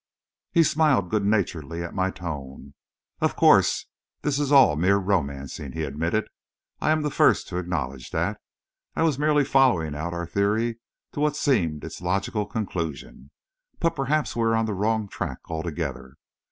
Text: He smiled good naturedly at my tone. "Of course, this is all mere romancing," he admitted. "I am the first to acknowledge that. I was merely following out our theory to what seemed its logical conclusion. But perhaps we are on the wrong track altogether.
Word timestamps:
He 0.51 0.63
smiled 0.63 1.11
good 1.11 1.23
naturedly 1.27 1.83
at 1.83 1.93
my 1.93 2.09
tone. 2.09 2.73
"Of 3.19 3.35
course, 3.35 3.85
this 4.23 4.39
is 4.39 4.51
all 4.51 4.75
mere 4.75 4.97
romancing," 4.97 5.73
he 5.73 5.83
admitted. 5.83 6.27
"I 6.81 6.89
am 6.89 7.03
the 7.03 7.11
first 7.11 7.47
to 7.49 7.57
acknowledge 7.57 8.09
that. 8.09 8.41
I 8.95 9.03
was 9.03 9.19
merely 9.19 9.45
following 9.45 9.93
out 9.93 10.11
our 10.11 10.25
theory 10.25 10.79
to 11.11 11.19
what 11.19 11.35
seemed 11.35 11.83
its 11.83 12.01
logical 12.01 12.47
conclusion. 12.47 13.29
But 13.79 13.95
perhaps 13.95 14.35
we 14.35 14.41
are 14.41 14.55
on 14.55 14.65
the 14.65 14.73
wrong 14.73 15.07
track 15.07 15.37
altogether. 15.51 16.15